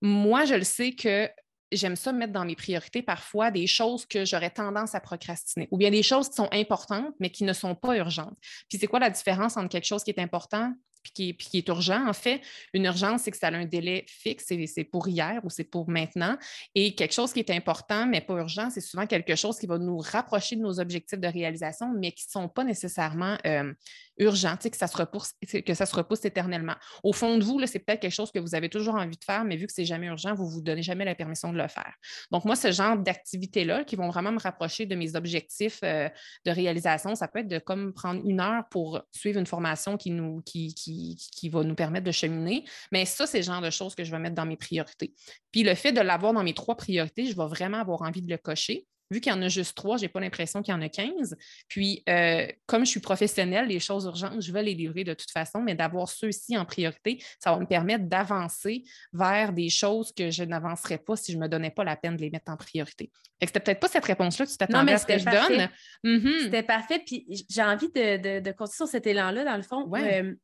[0.00, 1.28] Moi, je le sais que
[1.76, 5.76] j'aime ça mettre dans mes priorités parfois des choses que j'aurais tendance à procrastiner ou
[5.76, 8.36] bien des choses qui sont importantes mais qui ne sont pas urgentes.
[8.68, 12.08] Puis c'est quoi la différence entre quelque chose qui est important puis qui, est, urgent?
[12.08, 12.40] En fait,
[12.72, 15.88] une urgence, c'est que ça a un délai fixe, c'est pour hier ou c'est pour
[15.88, 16.36] maintenant.
[16.74, 19.78] Et quelque chose qui est important, mais pas urgent, c'est souvent quelque chose qui va
[19.78, 23.72] nous rapprocher de nos objectifs de réalisation, mais qui ne sont pas nécessairement euh,
[24.18, 25.32] urgents, que ça, se repousse,
[25.64, 26.74] que ça se repousse éternellement.
[27.02, 29.44] Au fond de vous, c'est peut-être quelque chose que vous avez toujours envie de faire,
[29.44, 31.68] mais vu que c'est jamais urgent, vous ne vous donnez jamais la permission de le
[31.68, 31.92] faire.
[32.30, 36.08] Donc, moi, ce genre d'activités-là qui vont vraiment me rapprocher de mes objectifs euh,
[36.44, 40.10] de réalisation, ça peut être de comme prendre une heure pour suivre une formation qui
[40.10, 42.64] nous qui qui, va nous permettre de cheminer.
[42.90, 45.14] Mais ça, c'est le genre de choses que je vais mettre dans mes priorités.
[45.52, 48.30] Puis le fait de l'avoir dans mes trois priorités, je vais vraiment avoir envie de
[48.30, 48.86] le cocher.
[49.14, 50.88] Vu qu'il y en a juste trois, je n'ai pas l'impression qu'il y en a
[50.88, 51.36] 15.
[51.68, 55.30] Puis, euh, comme je suis professionnelle, les choses urgentes, je vais les livrer de toute
[55.30, 60.30] façon, mais d'avoir ceux-ci en priorité, ça va me permettre d'avancer vers des choses que
[60.30, 62.56] je n'avancerais pas si je ne me donnais pas la peine de les mettre en
[62.56, 63.12] priorité.
[63.40, 65.68] C'était peut-être pas cette réponse-là que tu t'attendais à ce que je donne.
[66.02, 66.42] Mm-hmm.
[66.42, 67.00] C'était parfait.
[67.06, 69.86] Puis, j'ai envie de, de, continuer sur cet élan-là, dans le fond.
[69.86, 70.24] Ouais.
[70.24, 70.34] Euh,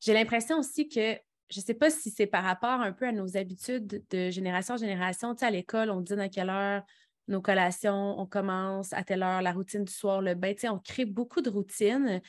[0.00, 1.18] j'ai l'impression aussi que,
[1.50, 4.74] je ne sais pas si c'est par rapport un peu à nos habitudes de génération
[4.74, 5.34] en génération.
[5.34, 6.82] Tu sais, à l'école, on dîne à quelle heure,
[7.28, 10.54] nos collations, on commence à telle heure, la routine du soir, le bain.
[10.64, 12.20] On crée beaucoup de routines.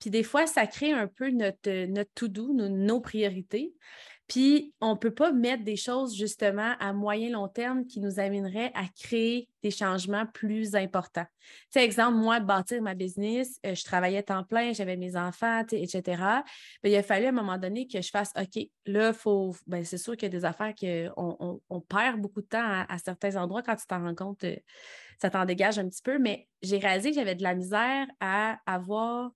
[0.00, 3.74] Puis des fois, ça crée un peu notre, notre to-do, nos priorités.
[4.28, 8.20] Puis, on ne peut pas mettre des choses justement à moyen long terme qui nous
[8.20, 11.24] amèneraient à créer des changements plus importants.
[11.72, 16.02] Tu exemple, moi, bâtir ma business, euh, je travaillais temps plein, j'avais mes enfants, etc.
[16.82, 19.56] Bien, il a fallu à un moment donné que je fasse OK, là, faut.
[19.66, 22.98] Ben, c'est sûr qu'il y a des affaires qu'on on, perd beaucoup de temps à,
[22.98, 24.56] certains endroits quand tu t'en rends compte, euh,
[25.22, 28.58] ça t'en dégage un petit peu, mais j'ai réalisé que j'avais de la misère à
[28.66, 29.30] avoir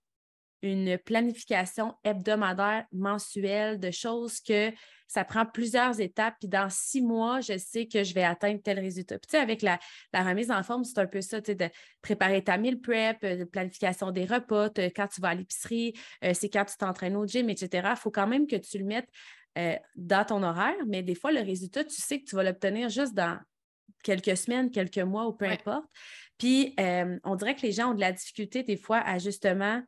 [0.63, 4.71] une planification hebdomadaire, mensuelle, de choses que
[5.07, 6.35] ça prend plusieurs étapes.
[6.39, 9.19] Puis dans six mois, je sais que je vais atteindre tel résultat.
[9.19, 9.77] Puis tu sais, avec la,
[10.13, 11.69] remise en forme, c'est un peu ça, tu sais, de
[12.01, 16.31] préparer ta meal prep, euh, de planification des repas, quand tu vas à l'épicerie, euh,
[16.33, 17.89] c'est quand tu t'entraînes au gym, etc.
[17.91, 19.09] Il faut quand même que tu le mettes
[19.57, 22.87] euh, dans ton horaire, mais des fois, le résultat, tu sais que tu vas l'obtenir
[22.87, 23.37] juste dans
[24.01, 25.85] quelques semaines, quelques mois ou peu importe.
[26.37, 26.75] Puis,
[27.23, 29.81] on dirait que les gens ont de la difficulté des fois à justement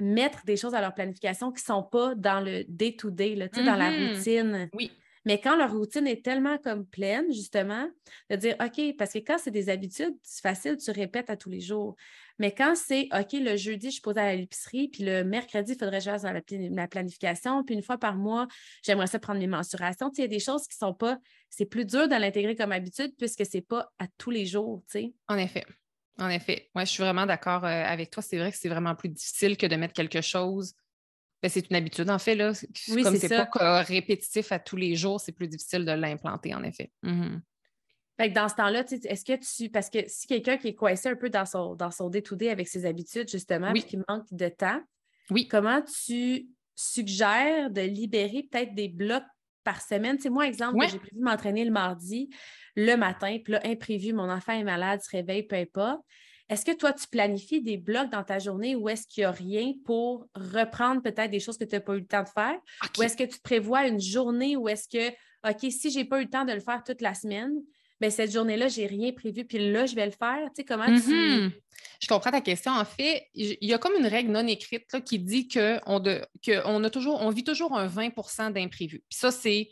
[0.00, 3.90] mettre des choses à leur planification qui ne sont pas dans le day-to-day, dans la
[3.90, 4.16] mm-hmm.
[4.16, 4.70] routine.
[4.74, 4.90] Oui.
[5.26, 7.90] Mais quand leur routine est tellement comme pleine, justement,
[8.30, 11.50] de dire OK, parce que quand c'est des habitudes, c'est facile, tu répètes à tous
[11.50, 11.96] les jours.
[12.38, 15.78] Mais quand c'est OK, le jeudi, je suis posée à l'épicerie, puis le mercredi, il
[15.78, 16.24] faudrait que je fasse
[16.70, 18.46] ma planification, puis une fois par mois,
[18.84, 20.12] j'aimerais ça prendre mes mensurations.
[20.16, 21.18] il y a des choses qui ne sont pas,
[21.50, 24.84] c'est plus dur de l'intégrer comme habitude puisque ce n'est pas à tous les jours.
[24.86, 25.12] sais.
[25.26, 25.64] En effet.
[26.18, 28.22] En effet, moi, je suis vraiment d'accord euh, avec toi.
[28.22, 30.74] C'est vrai que c'est vraiment plus difficile que de mettre quelque chose.
[31.42, 32.34] Ben, c'est une habitude, en fait.
[32.34, 32.52] Là.
[32.88, 36.62] Oui, Comme c'est pas répétitif à tous les jours, c'est plus difficile de l'implanter, en
[36.62, 36.90] effet.
[37.02, 37.36] Mmh
[38.32, 39.68] dans ce temps-là, est-ce que tu.
[39.70, 42.68] Parce que si quelqu'un qui est coincé un peu dans son, dans son day-to-day avec
[42.68, 44.80] ses habitudes, justement, qui manque de temps,
[45.30, 45.46] oui.
[45.48, 49.22] comment tu suggères de libérer peut-être des blocs
[49.66, 50.16] par semaine?
[50.20, 52.30] C'est moi, exemple, j'ai prévu m'entraîner le mardi
[52.76, 56.02] le matin, puis là, imprévu, mon enfant est malade, se réveille, peu importe.
[56.48, 59.30] est-ce que toi, tu planifies des blocs dans ta journée ou est-ce qu'il n'y a
[59.32, 62.56] rien pour reprendre peut-être des choses que tu n'as pas eu le temps de faire?
[62.98, 65.08] Ou est-ce que tu prévois une journée où est-ce que,
[65.48, 67.52] OK, si je n'ai pas eu le temps de le faire toute la semaine,
[68.00, 70.48] bien, cette journée-là, je n'ai rien prévu, puis là, je vais le faire.
[70.48, 70.92] Tu sais, comment tu...
[70.92, 71.50] Mm-hmm.
[72.00, 72.72] Je comprends ta question.
[72.72, 76.02] En fait, il y a comme une règle non écrite qui dit qu'on
[76.64, 79.02] on a toujours, on vit toujours un 20% d'imprévu.
[79.08, 79.70] Puis ça, c'est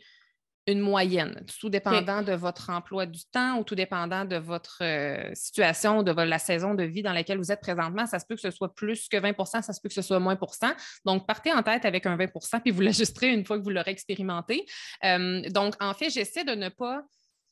[0.67, 5.29] une moyenne, tout dépendant de votre emploi du temps ou tout dépendant de votre euh,
[5.35, 8.07] situation, de la saison de vie dans laquelle vous êtes présentement.
[8.07, 10.19] Ça se peut que ce soit plus que 20% ça se peut que ce soit
[10.19, 10.37] moins
[11.05, 13.91] Donc, partez en tête avec un 20% puis vous l'ajusterez une fois que vous l'aurez
[13.91, 14.65] expérimenté.
[15.03, 17.03] Euh, donc, en fait, j'essaie de ne pas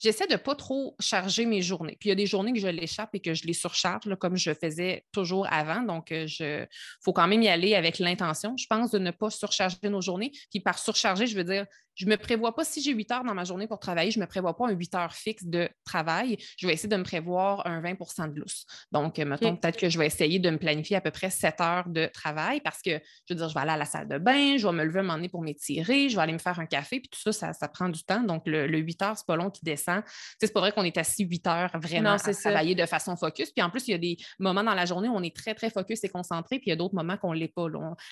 [0.03, 1.95] j'essaie de ne pas trop charger mes journées.
[1.99, 4.35] Puis il y a des journées que je l'échappe et que je les surcharge, comme
[4.35, 5.81] je faisais toujours avant.
[5.81, 6.65] Donc, il euh,
[7.01, 10.31] faut quand même y aller avec l'intention, je pense, de ne pas surcharger nos journées.
[10.51, 13.23] Puis par surcharger, je veux dire, je ne me prévois pas, si j'ai 8 heures
[13.23, 15.69] dans ma journée pour travailler, je ne me prévois pas un 8 heures fixe de
[15.86, 16.38] travail.
[16.58, 18.65] Je vais essayer de me prévoir un 20% de lousse.
[18.91, 21.62] Donc, euh, mettons, peut-être que je vais essayer de me planifier à peu près 7
[21.62, 24.17] heures de travail parce que, je veux dire, je vais aller à la salle de
[24.17, 26.60] bain, je vais me lever un moment donné pour m'étirer, je vais aller me faire
[26.60, 28.21] un café, puis tout ça, ça, prend du temps.
[28.21, 30.03] Donc, le, 8 heures, c'est pas long qui descend.
[30.39, 33.51] C'est pas vrai qu'on est assis 8 heures vraiment à travailler de façon focus.
[33.51, 35.53] Puis en plus, il y a des moments dans la journée où on est très,
[35.53, 37.67] très focus et concentré, puis il y a d'autres moments qu'on ne l'est pas.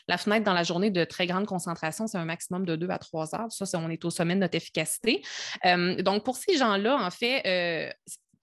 [0.08, 2.98] La fenêtre dans la journée de très grande concentration, c'est un maximum de 2 à
[2.98, 3.52] 3 heures.
[3.52, 5.22] Ça, on est au sommet de notre efficacité.
[5.66, 7.92] Euh, donc, pour ces gens-là, en fait, euh,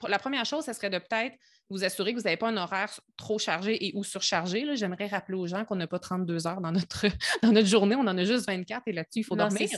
[0.07, 1.35] la première chose, ce serait de peut-être
[1.71, 4.65] vous assurer que vous n'avez pas un horaire trop chargé et ou surchargé.
[4.75, 7.07] J'aimerais rappeler aux gens qu'on n'a pas 32 heures dans notre,
[7.43, 9.69] dans notre journée, on en a juste 24 et là-dessus, il faut dormir.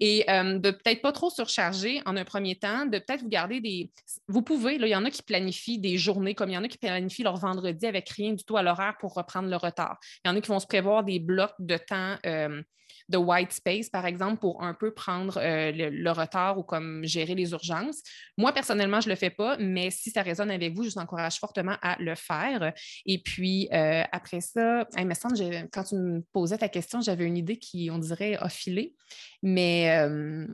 [0.00, 3.60] Et euh, de peut-être pas trop surcharger en un premier temps, de peut-être vous garder
[3.60, 3.90] des.
[4.28, 6.68] Vous pouvez, il y en a qui planifient des journées comme il y en a
[6.68, 9.98] qui planifient leur vendredi avec rien du tout à l'horaire pour reprendre le retard.
[10.24, 12.16] Il y en a qui vont se prévoir des blocs de temps.
[12.26, 12.62] Euh,
[13.08, 17.34] de white space, par exemple, pour un peu prendre euh, le, retard ou comme gérer
[17.34, 18.02] les urgences.
[18.38, 20.98] Moi, personnellement, je ne le fais pas, mais si ça résonne avec vous, je vous
[20.98, 22.72] encourage fortement à le faire.
[23.04, 25.36] Et puis, euh, après ça, il me semble,
[25.72, 28.94] quand tu me posais ta question, j'avais une idée qui, on dirait, a filé.
[29.42, 29.98] Mais.
[29.98, 30.46] Euh,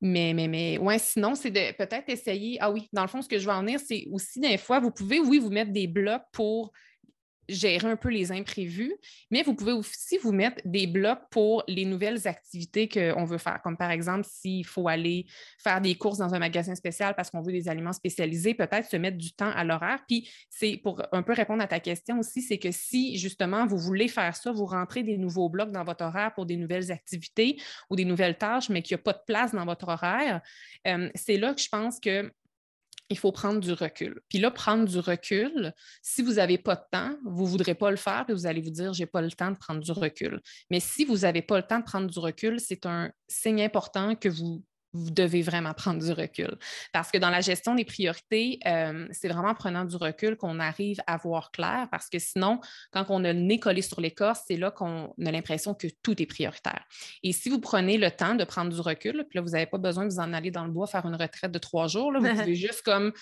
[0.00, 2.58] mais, mais, mais, ouais, sinon, c'est de peut-être essayer.
[2.60, 4.78] Ah oui, dans le fond, ce que je veux en venir, c'est aussi des fois,
[4.78, 6.72] vous pouvez, oui, vous mettre des blocs pour
[7.48, 8.94] gérer un peu les imprévus,
[9.30, 13.60] mais vous pouvez aussi vous mettre des blocs pour les nouvelles activités qu'on veut faire,
[13.62, 15.26] comme par exemple s'il faut aller
[15.62, 18.96] faire des courses dans un magasin spécial parce qu'on veut des aliments spécialisés, peut-être se
[18.96, 20.00] mettre du temps à l'horaire.
[20.08, 23.78] Puis c'est pour un peu répondre à ta question aussi, c'est que si justement vous
[23.78, 27.60] voulez faire ça, vous rentrez des nouveaux blocs dans votre horaire pour des nouvelles activités
[27.90, 30.40] ou des nouvelles tâches, mais qu'il n'y a pas de place dans votre horaire,
[30.86, 32.30] euh, c'est là que je pense que
[33.10, 34.20] il faut prendre du recul.
[34.28, 37.90] Puis là, prendre du recul, si vous n'avez pas de temps, vous ne voudrez pas
[37.90, 39.92] le faire, puis vous allez vous dire, je n'ai pas le temps de prendre du
[39.92, 40.40] recul.
[40.70, 44.14] Mais si vous n'avez pas le temps de prendre du recul, c'est un signe important
[44.14, 46.56] que vous vous devez vraiment prendre du recul.
[46.92, 50.60] Parce que dans la gestion des priorités, euh, c'est vraiment en prenant du recul qu'on
[50.60, 52.60] arrive à voir clair, parce que sinon,
[52.92, 56.20] quand on a le nez collé sur l'écorce, c'est là qu'on a l'impression que tout
[56.22, 56.84] est prioritaire.
[57.22, 59.78] Et si vous prenez le temps de prendre du recul, puis là, vous n'avez pas
[59.78, 62.20] besoin de vous en aller dans le bois faire une retraite de trois jours, là,
[62.20, 63.12] vous pouvez juste comme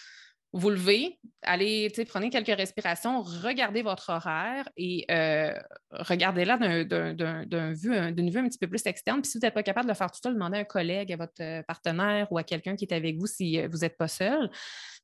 [0.54, 5.54] vous levez, allez, prenez quelques respirations, regardez votre horaire et euh,
[5.92, 7.90] regardez-la d'une vue,
[8.30, 9.22] vue un petit peu plus externe.
[9.22, 11.10] Puis si vous n'êtes pas capable de le faire tout seul, demandez à un collègue,
[11.10, 13.96] à votre euh, partenaire ou à quelqu'un qui est avec vous si euh, vous n'êtes
[13.96, 14.50] pas seul.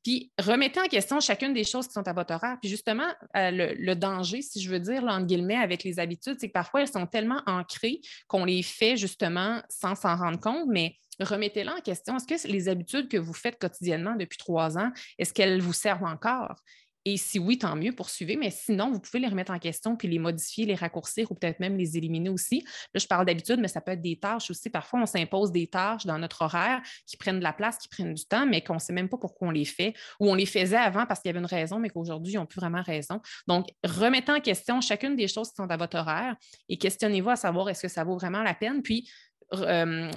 [0.05, 2.59] Puis remettez en question chacune des choses qui sont à votre horaire.
[2.61, 6.89] Puis justement, le, danger, si je veux dire, avec les habitudes, c'est que parfois elles
[6.89, 12.17] sont tellement ancrées qu'on les fait justement sans s'en rendre compte, mais remettez-la en question.
[12.17, 16.05] Est-ce que les habitudes que vous faites quotidiennement depuis trois ans, est-ce qu'elles vous servent
[16.05, 16.57] encore?
[17.05, 18.37] Et si oui, tant mieux, poursuivez.
[18.37, 21.59] Mais sinon, vous pouvez les remettre en question puis les modifier, les raccourcir ou peut-être
[21.59, 22.63] même les éliminer aussi.
[22.93, 24.69] Là, je parle d'habitude, mais ça peut être des tâches aussi.
[24.69, 28.13] Parfois, on s'impose des tâches dans notre horaire qui prennent de la place, qui prennent
[28.13, 30.45] du temps, mais qu'on ne sait même pas pourquoi on les fait ou on les
[30.45, 33.23] faisait avant parce qu'il y avait une raison, mais qu'aujourd'hui, ils n'ont plus vraiment raison.
[33.47, 36.37] Donc, remettez en question chacune des choses qui sont à votre horaire
[36.69, 38.83] et questionnez-vous à savoir est-ce que ça vaut vraiment la peine.
[38.83, 39.09] Puis,
[39.55, 40.11] euh,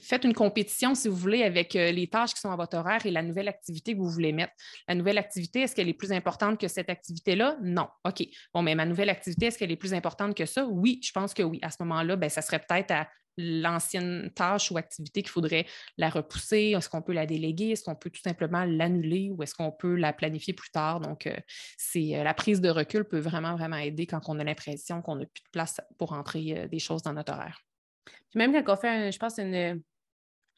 [0.00, 3.04] faites une compétition, si vous voulez, avec euh, les tâches qui sont à votre horaire
[3.06, 4.52] et la nouvelle activité que vous voulez mettre.
[4.88, 7.56] La nouvelle activité, est-ce qu'elle est plus importante que cette activité-là?
[7.62, 7.88] Non.
[8.04, 8.26] OK.
[8.52, 10.66] Bon, mais ma nouvelle activité, est-ce qu'elle est plus importante que ça?
[10.66, 11.58] Oui, je pense que oui.
[11.62, 15.64] À ce moment-là, ben, ça serait peut-être à l'ancienne tâche ou activité qu'il faudrait
[15.96, 16.74] la repousser?
[16.76, 17.70] Est-ce qu'on peut la déléguer?
[17.70, 21.00] Est-ce qu'on peut tout simplement l'annuler ou est-ce qu'on peut la planifier plus tard?
[21.00, 21.36] Donc, euh,
[21.78, 25.24] c'est la prise de recul peut vraiment, vraiment aider quand on a l'impression qu'on n'a
[25.24, 27.62] plus de place pour entrer des choses dans notre horaire.
[28.04, 29.82] Puis même quand on fait, je pense, une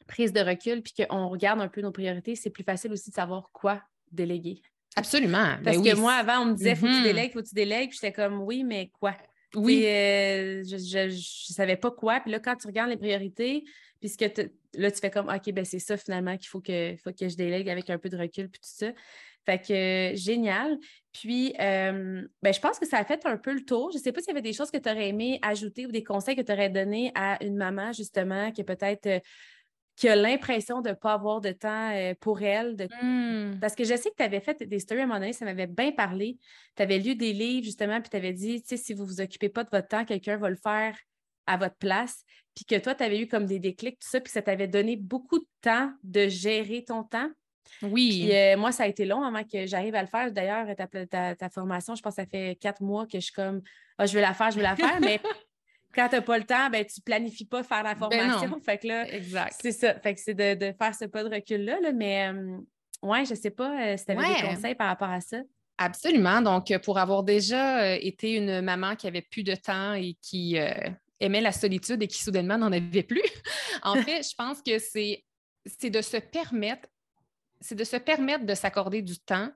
[0.07, 3.14] prise de recul puis qu'on regarde un peu nos priorités, c'est plus facile aussi de
[3.14, 4.62] savoir quoi déléguer.
[4.96, 5.57] Absolument.
[5.62, 7.02] Ben Parce que moi, avant, on me disait, faut que tu mm-hmm.
[7.02, 7.88] délègues, faut que tu délègues.
[7.90, 9.16] Puis j'étais comme, oui, mais quoi?
[9.57, 9.85] Oui.
[9.87, 11.11] Euh, je ne
[11.52, 12.20] savais pas quoi.
[12.20, 13.64] Puis là, quand tu regardes les priorités,
[14.00, 14.24] Puis que
[14.74, 17.37] là, tu fais comme, OK, ben c'est ça finalement qu'il faut que, faut que je
[17.37, 18.92] délègue avec un peu de recul, puis tout ça.
[19.46, 20.78] Fait que génial.
[21.12, 23.90] Puis, euh, ben, je pense que ça a fait un peu le tour.
[23.92, 25.92] Je ne sais pas s'il y avait des choses que tu aurais aimé ajouter ou
[25.92, 29.20] des conseils que tu aurais donnés à une maman, justement, qui peut-être euh,
[29.96, 32.88] qui a l'impression de ne pas avoir de temps euh, pour elle.
[33.00, 33.59] Hmm.
[33.61, 35.44] Parce que je sais que tu avais fait des stories à un moment donné, ça
[35.44, 36.38] m'avait bien parlé.
[36.74, 39.09] Tu avais lu des livres, justement, puis tu avais dit, tu sais, si vous ne
[39.09, 40.96] vous occupez pas de votre temps, quelqu'un va le faire
[41.46, 42.24] à votre place.
[42.54, 44.96] Puis que toi, tu avais eu comme des déclics, tout ça, puis ça t'avait donné
[44.96, 47.30] beaucoup de temps de gérer ton temps.
[47.83, 48.24] Oui.
[48.27, 50.31] Puis, euh, moi, ça a été long avant que j'arrive à le faire.
[50.33, 50.66] D'ailleurs,
[51.11, 53.62] ta, formation, je pense que ça fait quatre mois que je suis comme,
[53.98, 55.20] ah, je veux la faire, je veux la faire, mais
[55.94, 58.61] quand tu n'as pas le temps, ben, tu ne planifies pas faire la ben formation.
[58.64, 59.57] fait que là, exact.
[59.61, 59.94] C'est ça.
[60.00, 61.92] Fait que c'est de, faire ce pas de recul-là.
[61.94, 62.59] mais euh,
[63.03, 65.38] ouais, je ne sais pas euh, si tu avais des conseils par rapport à ça.
[65.77, 66.40] Absolument.
[66.40, 70.57] Donc, pour avoir déjà été une maman qui avait plus de temps et qui
[71.18, 73.22] aimait la solitude et qui soudainement n'en avait plus,
[73.83, 76.88] en fait, je pense que c'est de se permettre
[77.64, 79.50] c'est de se permettre de s'accorder du temps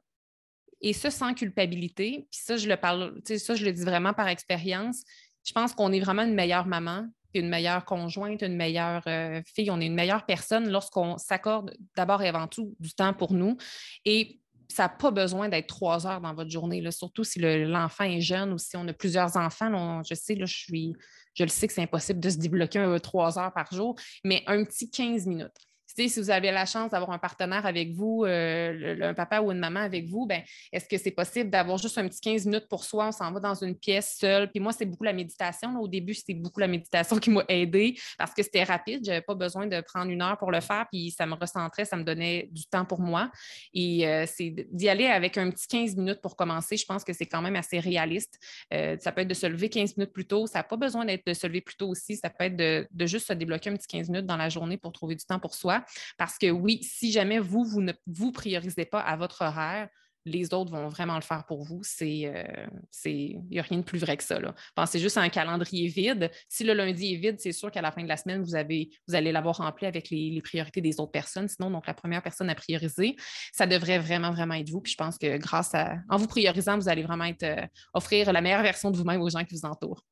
[0.81, 2.27] et ça sans culpabilité.
[2.31, 5.03] Puis ça, je le parle, ça, je le dis vraiment par expérience.
[5.45, 9.71] Je pense qu'on est vraiment une meilleure maman, une meilleure conjointe, une meilleure euh, fille,
[9.71, 13.59] on est une meilleure personne lorsqu'on s'accorde d'abord et avant tout du temps pour nous.
[14.07, 18.23] Et ça n'a pas besoin d'être trois heures dans votre journée, surtout si l'enfant est
[18.23, 20.03] jeune ou si on a plusieurs enfants.
[20.03, 20.95] je sais, là, je suis,
[21.35, 24.65] je le sais que c'est impossible de se débloquer trois heures par jour, mais un
[24.65, 25.68] petit 15 minutes
[26.07, 29.59] si vous avez la chance d'avoir un partenaire avec vous, euh, un papa ou une
[29.59, 32.85] maman avec vous, ben, est-ce que c'est possible d'avoir juste un petit 15 minutes pour
[32.85, 33.09] soi?
[33.09, 34.51] On s'en va dans une pièce seule.
[34.51, 35.77] Puis moi, c'est beaucoup la méditation.
[35.81, 39.01] Au début, c'était beaucoup la méditation qui m'a aidée parce que c'était rapide.
[39.05, 40.87] Je n'avais pas besoin de prendre une heure pour le faire.
[40.93, 43.31] Puis ça me recentrait, ça me donnait du temps pour moi.
[43.75, 46.77] Et euh, c'est d'y aller avec un petit 15 minutes pour commencer.
[46.77, 48.39] Je pense que c'est quand même assez réaliste.
[48.73, 50.47] Euh, ça peut être de se lever 15 minutes plus tôt.
[50.47, 52.17] Ça n'a pas besoin d'être de se lever plus tôt aussi.
[52.17, 54.93] Ça peut être de juste se débloquer un petit 15 minutes dans la journée pour
[54.93, 55.85] trouver du temps pour soi.
[56.17, 59.89] Parce que oui, si jamais vous, vous ne vous priorisez pas à votre horaire,
[60.29, 61.81] les autres vont vraiment le faire pour vous.
[61.83, 62.67] C'est, euh,
[63.05, 64.39] il n'y a rien de plus vrai que ça.
[64.75, 66.31] Pensez juste à un calendrier vide.
[66.49, 68.91] Si le lundi est vide, c'est sûr qu'à la fin de la semaine, vous, avez,
[69.07, 71.49] vous allez l'avoir rempli avec les, priorités des autres personnes.
[71.49, 73.17] Sinon, donc la première personne à prioriser,
[73.53, 74.81] ça devrait vraiment, vraiment être vous.
[74.81, 78.33] Puis je pense que grâce à, en vous priorisant, vous allez vraiment être, euh, offrir
[78.33, 80.05] la meilleure version de vous-même aux gens qui vous entourent.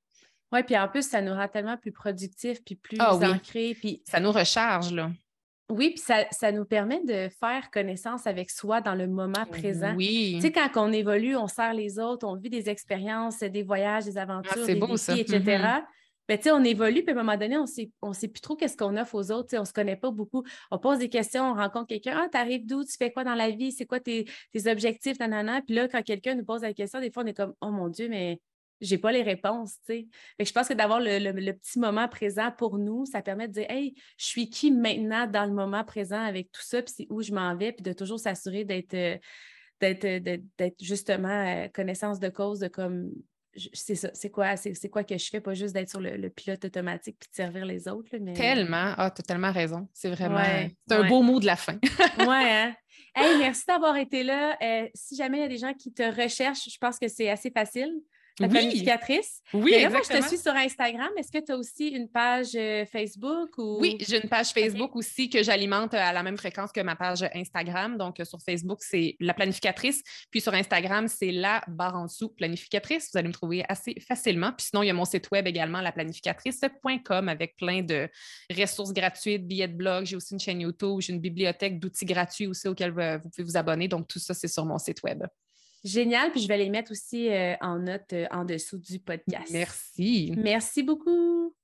[0.52, 3.74] Oui, puis en plus, ça nous rend tellement plus productifs, puis plus ah ancrés.
[3.74, 4.02] Puis...
[4.08, 5.10] Ça nous recharge, là.
[5.68, 9.94] Oui, puis ça, nous permet de faire connaissance avec soi dans le moment présent.
[9.96, 10.34] Oui.
[10.36, 14.04] Tu sais, quand on évolue, on sert les autres, on vit des expériences, des voyages,
[14.04, 15.38] des ah, aventures, des beau, etc.
[15.38, 15.82] Mm-hmm.
[16.28, 18.96] Ben, on évolue, puis à un moment donné, on ne sait plus trop qu'est-ce qu'on
[18.96, 19.56] offre aux autres.
[19.56, 20.44] on ne se connaît pas beaucoup.
[20.70, 22.16] On pose des questions, on rencontre quelqu'un.
[22.16, 22.84] Ah, tu arrives d'où?
[22.84, 23.70] Tu fais quoi dans la vie?
[23.70, 25.18] C'est quoi tes, tes objectifs?
[25.20, 25.62] Nanana.
[25.62, 27.88] Puis là, quand quelqu'un nous pose la question, des fois, on est comme Oh mon
[27.88, 28.40] Dieu, mais
[28.80, 30.08] j'ai pas les réponses, tu
[30.38, 30.44] sais.
[30.44, 33.94] je pense que d'avoir le, petit moment présent pour nous, ça permet de dire Hey,
[34.18, 37.32] je suis qui maintenant dans le moment présent avec tout ça, puis c'est où je
[37.32, 39.16] m'en vais, puis de toujours s'assurer d'être euh,
[39.82, 43.10] euh, d'être justement euh, connaissance de cause de comme
[43.72, 46.62] c'est ça, c'est quoi, c'est quoi que je fais, pas juste d'être sur le, pilote
[46.66, 48.10] automatique puis de servir les autres.
[48.20, 48.34] mais...
[48.34, 49.88] Tellement, ah, tu as tellement raison.
[49.94, 50.44] C'est vraiment
[50.86, 51.78] c'est un beau mot de la fin.
[52.18, 52.74] oui, hein?
[53.14, 54.58] Hey, merci d'avoir été là.
[54.92, 57.50] si jamais il y a des gens qui te recherchent, je pense que c'est assez
[57.50, 57.94] facile
[58.38, 59.40] la planificatrice.
[59.54, 61.08] Oui, Et moi, je te suis sur Instagram.
[61.16, 63.56] Est-ce que tu as aussi une page euh, Facebook?
[63.56, 63.78] Ou...
[63.80, 67.24] Oui, j'ai une page Facebook aussi que j'alimente à la même fréquence que ma page
[67.34, 67.96] Instagram.
[67.96, 70.02] Donc, euh, sur Facebook, c'est la planificatrice.
[70.30, 73.10] Puis sur Instagram, c'est la barre en dessous planificatrice.
[73.12, 74.52] Vous allez me trouver assez facilement.
[74.52, 78.08] Puis sinon, il y a mon site web également, laplanificatrice.com, avec plein de
[78.50, 80.04] ressources gratuites, billets de blog.
[80.04, 81.00] J'ai aussi une chaîne YouTube.
[81.00, 83.88] J'ai une bibliothèque d'outils gratuits aussi auxquels vous pouvez vous abonner.
[83.88, 85.24] Donc, tout ça, c'est sur mon site web.
[85.86, 86.32] Génial.
[86.32, 89.50] Puis je vais les mettre aussi euh, en note euh, en dessous du podcast.
[89.52, 90.34] Merci.
[90.36, 91.54] Merci beaucoup.